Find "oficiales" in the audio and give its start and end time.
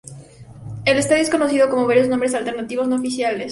2.95-3.49